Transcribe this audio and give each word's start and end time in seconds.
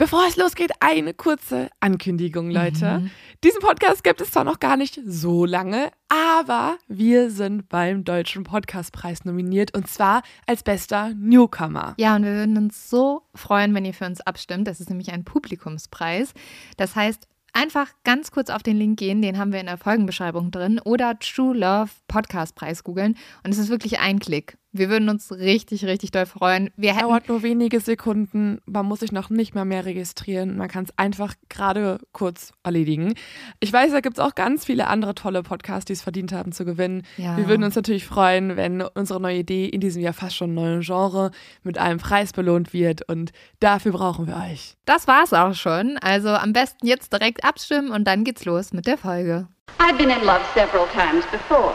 Bevor 0.00 0.26
es 0.26 0.38
losgeht, 0.38 0.70
eine 0.80 1.12
kurze 1.12 1.68
Ankündigung, 1.80 2.50
Leute. 2.50 3.00
Mhm. 3.00 3.10
Diesen 3.44 3.60
Podcast 3.60 4.02
gibt 4.02 4.22
es 4.22 4.30
zwar 4.30 4.44
noch 4.44 4.58
gar 4.58 4.78
nicht 4.78 4.98
so 5.04 5.44
lange, 5.44 5.90
aber 6.08 6.78
wir 6.88 7.30
sind 7.30 7.68
beim 7.68 8.02
Deutschen 8.04 8.44
Podcastpreis 8.44 9.26
nominiert 9.26 9.76
und 9.76 9.88
zwar 9.88 10.22
als 10.46 10.62
bester 10.62 11.12
Newcomer. 11.18 11.92
Ja, 11.98 12.16
und 12.16 12.24
wir 12.24 12.32
würden 12.32 12.56
uns 12.56 12.88
so 12.88 13.24
freuen, 13.34 13.74
wenn 13.74 13.84
ihr 13.84 13.92
für 13.92 14.06
uns 14.06 14.22
abstimmt. 14.22 14.66
Das 14.68 14.80
ist 14.80 14.88
nämlich 14.88 15.12
ein 15.12 15.24
Publikumspreis. 15.24 16.32
Das 16.78 16.96
heißt, 16.96 17.28
Einfach 17.52 17.88
ganz 18.04 18.30
kurz 18.30 18.48
auf 18.48 18.62
den 18.62 18.76
Link 18.76 19.00
gehen, 19.00 19.22
den 19.22 19.36
haben 19.36 19.52
wir 19.52 19.58
in 19.58 19.66
der 19.66 19.76
Folgenbeschreibung 19.76 20.52
drin, 20.52 20.80
oder 20.84 21.18
True 21.18 21.56
Love 21.56 21.90
Podcast 22.06 22.54
Preis 22.54 22.84
googeln. 22.84 23.16
Und 23.42 23.50
es 23.50 23.58
ist 23.58 23.70
wirklich 23.70 23.98
ein 23.98 24.20
Klick. 24.20 24.56
Wir 24.72 24.88
würden 24.88 25.08
uns 25.08 25.32
richtig, 25.32 25.84
richtig 25.84 26.12
doll 26.12 26.26
freuen. 26.26 26.70
Wir 26.76 26.94
Dauert 26.94 27.28
nur 27.28 27.42
wenige 27.42 27.80
Sekunden. 27.80 28.60
Man 28.66 28.86
muss 28.86 29.00
sich 29.00 29.10
noch 29.10 29.30
nicht 29.30 29.54
mal 29.54 29.64
mehr 29.64 29.84
registrieren. 29.84 30.56
Man 30.56 30.68
kann 30.68 30.84
es 30.84 30.96
einfach 30.96 31.34
gerade 31.48 31.98
kurz 32.12 32.52
erledigen. 32.62 33.14
Ich 33.58 33.72
weiß, 33.72 33.90
da 33.90 34.00
gibt 34.00 34.18
es 34.18 34.24
auch 34.24 34.34
ganz 34.34 34.64
viele 34.66 34.86
andere 34.86 35.14
tolle 35.14 35.42
Podcasts, 35.42 35.86
die 35.86 35.94
es 35.94 36.02
verdient 36.02 36.32
haben 36.32 36.52
zu 36.52 36.64
gewinnen. 36.64 37.02
Ja. 37.16 37.36
Wir 37.36 37.48
würden 37.48 37.64
uns 37.64 37.74
natürlich 37.74 38.06
freuen, 38.06 38.56
wenn 38.56 38.82
unsere 38.82 39.20
neue 39.20 39.38
Idee 39.38 39.66
in 39.66 39.80
diesem 39.80 40.02
Jahr 40.02 40.12
fast 40.12 40.36
schon 40.36 40.54
neuen 40.54 40.82
Genre 40.82 41.32
mit 41.62 41.78
einem 41.78 41.98
Preis 41.98 42.32
belohnt 42.32 42.72
wird. 42.72 43.08
Und 43.08 43.32
dafür 43.58 43.92
brauchen 43.92 44.26
wir 44.26 44.36
euch. 44.36 44.76
Das 44.84 45.08
war's 45.08 45.32
auch 45.32 45.54
schon. 45.54 45.98
Also 45.98 46.28
am 46.28 46.52
besten 46.52 46.86
jetzt 46.86 47.12
direkt 47.12 47.44
abstimmen 47.44 47.90
und 47.90 48.04
dann 48.04 48.22
geht's 48.22 48.44
los 48.44 48.72
mit 48.72 48.86
der 48.86 48.98
Folge. 48.98 49.48
I've 49.78 49.96
been 49.96 50.10
in 50.10 50.24
love 50.24 50.42
several 50.54 50.86
times 50.92 51.24
before. 51.32 51.74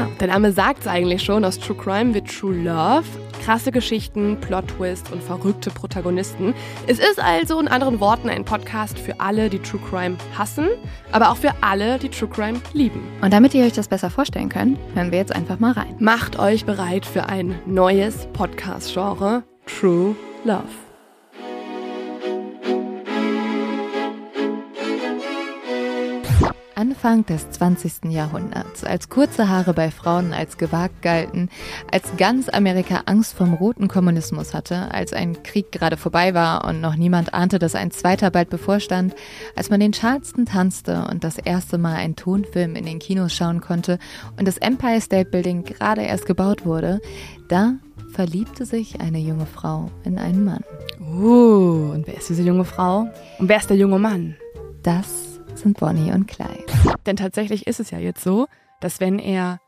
Ja, 0.00 0.08
der 0.18 0.28
Name 0.28 0.50
sagt 0.50 0.80
es 0.80 0.86
eigentlich 0.86 1.22
schon, 1.22 1.44
aus 1.44 1.58
True 1.58 1.76
Crime 1.76 2.14
wird 2.14 2.26
True 2.26 2.54
Love. 2.54 3.04
Krasse 3.44 3.70
Geschichten, 3.70 4.38
Plot-Twist 4.40 5.12
und 5.12 5.22
verrückte 5.22 5.70
Protagonisten. 5.70 6.54
Es 6.86 6.98
ist 6.98 7.18
also 7.18 7.60
in 7.60 7.68
anderen 7.68 8.00
Worten 8.00 8.30
ein 8.30 8.46
Podcast 8.46 8.98
für 8.98 9.20
alle, 9.20 9.50
die 9.50 9.58
True 9.58 9.80
Crime 9.90 10.16
hassen, 10.38 10.68
aber 11.12 11.30
auch 11.30 11.36
für 11.36 11.52
alle, 11.60 11.98
die 11.98 12.08
True 12.08 12.30
Crime 12.30 12.60
lieben. 12.72 13.02
Und 13.20 13.32
damit 13.32 13.52
ihr 13.52 13.64
euch 13.64 13.74
das 13.74 13.88
besser 13.88 14.08
vorstellen 14.08 14.48
könnt, 14.48 14.78
hören 14.94 15.10
wir 15.10 15.18
jetzt 15.18 15.34
einfach 15.34 15.58
mal 15.58 15.72
rein. 15.72 15.96
Macht 15.98 16.38
euch 16.38 16.64
bereit 16.64 17.04
für 17.04 17.28
ein 17.28 17.58
neues 17.66 18.26
Podcast-Genre, 18.32 19.42
True 19.66 20.16
Love. 20.44 20.89
Anfang 26.90 27.24
des 27.24 27.48
20. 27.52 28.10
Jahrhunderts, 28.10 28.82
als 28.82 29.08
kurze 29.08 29.48
Haare 29.48 29.74
bei 29.74 29.92
Frauen 29.92 30.32
als 30.32 30.58
gewagt 30.58 31.02
galten, 31.02 31.48
als 31.92 32.16
ganz 32.16 32.48
Amerika 32.48 33.02
Angst 33.06 33.34
vom 33.34 33.54
roten 33.54 33.86
Kommunismus 33.86 34.54
hatte, 34.54 34.92
als 34.92 35.12
ein 35.12 35.40
Krieg 35.44 35.70
gerade 35.70 35.96
vorbei 35.96 36.34
war 36.34 36.64
und 36.64 36.80
noch 36.80 36.96
niemand 36.96 37.32
ahnte, 37.32 37.60
dass 37.60 37.76
ein 37.76 37.92
zweiter 37.92 38.32
bald 38.32 38.50
bevorstand, 38.50 39.14
als 39.54 39.70
man 39.70 39.78
den 39.78 39.92
Charleston 39.92 40.46
tanzte 40.46 41.06
und 41.08 41.22
das 41.22 41.38
erste 41.38 41.78
Mal 41.78 41.94
einen 41.94 42.16
Tonfilm 42.16 42.74
in 42.74 42.86
den 42.86 42.98
Kinos 42.98 43.32
schauen 43.32 43.60
konnte 43.60 44.00
und 44.36 44.48
das 44.48 44.58
Empire 44.58 45.00
State 45.00 45.30
Building 45.30 45.62
gerade 45.62 46.02
erst 46.02 46.26
gebaut 46.26 46.66
wurde, 46.66 47.00
da 47.46 47.74
verliebte 48.14 48.66
sich 48.66 49.00
eine 49.00 49.20
junge 49.20 49.46
Frau 49.46 49.92
in 50.02 50.18
einen 50.18 50.44
Mann. 50.44 50.64
Uh, 51.00 51.92
und 51.92 52.08
wer 52.08 52.16
ist 52.16 52.28
diese 52.30 52.42
junge 52.42 52.64
Frau? 52.64 53.06
Und 53.38 53.48
wer 53.48 53.58
ist 53.58 53.70
der 53.70 53.76
junge 53.76 54.00
Mann? 54.00 54.34
Das 54.82 55.29
sind 55.54 55.78
Bonnie 55.78 56.12
und 56.12 56.26
Clyde. 56.26 56.66
Denn 57.06 57.16
tatsächlich 57.16 57.66
ist 57.66 57.80
es 57.80 57.90
ja 57.90 57.98
jetzt 57.98 58.22
so, 58.22 58.46
dass 58.80 59.00
wenn 59.00 59.18
er 59.18 59.60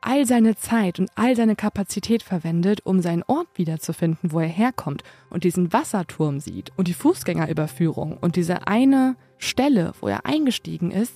all 0.00 0.26
seine 0.26 0.56
Zeit 0.56 1.00
und 1.00 1.10
all 1.16 1.34
seine 1.34 1.56
Kapazität 1.56 2.22
verwendet, 2.22 2.80
um 2.84 3.00
seinen 3.00 3.24
Ort 3.26 3.48
wiederzufinden, 3.54 4.32
wo 4.32 4.40
er 4.40 4.48
herkommt 4.48 5.02
und 5.30 5.44
diesen 5.44 5.72
Wasserturm 5.72 6.38
sieht 6.40 6.72
und 6.76 6.88
die 6.88 6.94
Fußgängerüberführung 6.94 8.16
und 8.18 8.36
diese 8.36 8.66
eine 8.66 9.16
Stelle, 9.38 9.92
wo 10.00 10.08
er 10.08 10.24
eingestiegen 10.24 10.90
ist, 10.90 11.14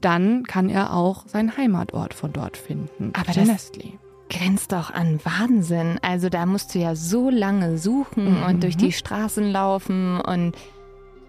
dann 0.00 0.42
kann 0.42 0.68
er 0.68 0.94
auch 0.94 1.28
seinen 1.28 1.56
Heimatort 1.56 2.14
von 2.14 2.32
dort 2.32 2.56
finden. 2.56 3.12
Aber 3.14 3.32
das 3.32 3.46
Nestle. 3.46 3.92
grenzt 4.28 4.72
doch 4.72 4.90
an 4.90 5.20
Wahnsinn. 5.24 5.98
Also 6.02 6.28
da 6.28 6.44
musst 6.44 6.74
du 6.74 6.80
ja 6.80 6.96
so 6.96 7.30
lange 7.30 7.78
suchen 7.78 8.38
mhm. 8.38 8.42
und 8.42 8.62
durch 8.64 8.76
die 8.76 8.92
Straßen 8.92 9.50
laufen 9.50 10.20
und 10.20 10.56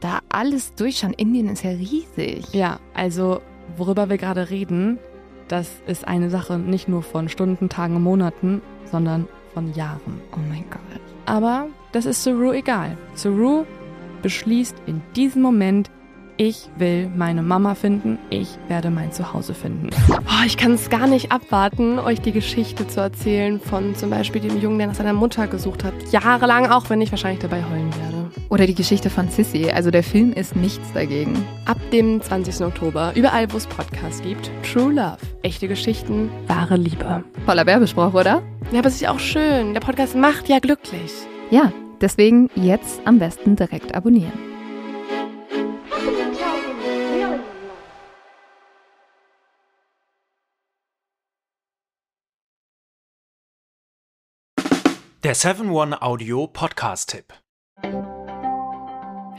da 0.04 0.20
alles 0.30 0.76
durchschauen. 0.76 1.14
Indien 1.14 1.48
ist 1.48 1.64
ja 1.64 1.72
riesig. 1.72 2.54
Ja, 2.54 2.80
also 2.94 3.42
worüber 3.78 4.10
wir 4.10 4.18
gerade 4.18 4.50
reden, 4.50 5.00
das 5.48 5.70
ist 5.88 6.08
eine 6.08 6.30
Sache 6.30 6.58
nicht 6.58 6.88
nur 6.88 7.04
von 7.04 7.30
Stunden, 7.30 7.70
Tagen, 7.70 8.02
Monaten, 8.02 8.62
sondern 8.92 9.28
von 9.54 9.74
Jahren. 9.74 10.22
Oh 10.34 10.40
mein 10.50 10.66
Gott. 10.70 11.02
Aber 11.26 11.68
das 11.92 12.06
ist 12.06 12.24
Saru 12.24 12.52
egal. 12.52 12.98
Saru 13.14 13.66
beschließt 14.22 14.76
in 14.86 15.02
diesem 15.16 15.42
Moment, 15.42 15.90
ich 16.36 16.68
will 16.78 17.10
meine 17.16 17.44
Mama 17.44 17.76
finden, 17.76 18.18
ich 18.30 18.58
werde 18.68 18.90
mein 18.90 19.12
Zuhause 19.12 19.54
finden. 19.54 19.90
Oh, 20.10 20.46
ich 20.46 20.58
kann 20.58 20.74
es 20.74 20.90
gar 20.90 21.06
nicht 21.06 21.32
abwarten, 21.32 22.00
euch 22.00 22.20
die 22.20 22.32
Geschichte 22.32 22.88
zu 22.88 23.00
erzählen 23.00 23.60
von 23.60 23.96
zum 23.96 24.10
Beispiel 24.10 24.42
dem 24.42 24.60
Jungen, 24.60 24.80
der 24.80 24.88
nach 24.88 24.96
seiner 24.96 25.14
Mutter 25.14 25.48
gesucht 25.48 25.84
hat. 25.84 25.94
Jahrelang, 26.12 26.72
auch 26.72 26.90
wenn 26.90 27.02
ich 27.02 27.12
wahrscheinlich 27.12 27.42
dabei 27.42 27.64
heulen 27.64 27.94
werde. 27.96 28.13
Oder 28.50 28.68
die 28.68 28.76
Geschichte 28.76 29.10
von 29.10 29.30
Sissy. 29.30 29.70
Also 29.72 29.92
der 29.92 30.04
Film 30.04 30.34
ist 30.34 30.56
nichts 30.56 30.94
dagegen. 30.94 31.46
Ab 31.66 31.78
dem 31.92 32.22
20. 32.22 32.66
Oktober, 32.66 33.14
überall 33.16 33.52
wo 33.52 33.58
es 33.58 33.68
Podcasts 33.68 34.22
gibt, 34.22 34.52
True 34.64 34.94
Love. 34.94 35.18
Echte 35.42 35.68
Geschichten, 35.68 36.30
wahre 36.48 36.76
Liebe. 36.78 37.24
Voller 37.46 37.66
Werbespruch, 37.66 38.14
oder? 38.14 38.44
Ja, 38.72 38.80
aber 38.80 38.88
es 38.88 38.96
ist 38.96 39.02
ja 39.02 39.12
auch 39.12 39.20
schön. 39.20 39.74
Der 39.74 39.82
Podcast 39.82 40.16
macht 40.16 40.50
ja 40.50 40.60
glücklich. 40.60 41.12
Ja, 41.52 41.72
deswegen 42.02 42.50
jetzt 42.56 43.02
am 43.06 43.20
besten 43.20 43.56
direkt 43.56 43.96
abonnieren. 43.96 44.54
Der 55.24 55.38
7-One 55.38 56.02
Audio 56.02 56.48
Podcast-Tipp. 56.48 57.34